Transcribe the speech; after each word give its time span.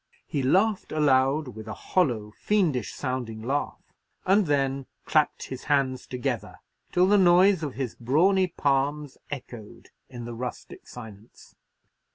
He 0.25 0.41
laughed 0.41 0.91
aloud, 0.91 1.49
with 1.49 1.67
a 1.67 1.75
hollow, 1.75 2.31
fiendish 2.35 2.91
sounding 2.91 3.39
laugh, 3.43 3.83
and 4.25 4.47
then 4.47 4.87
clapped 5.05 5.49
his 5.49 5.65
hands 5.65 6.07
together 6.07 6.55
till 6.91 7.05
the 7.05 7.19
noise 7.19 7.61
of 7.61 7.75
his 7.75 7.93
brawny 7.93 8.47
palms 8.47 9.19
echoed 9.29 9.91
in 10.09 10.25
the 10.25 10.33
rustic 10.33 10.87
silence. 10.87 11.53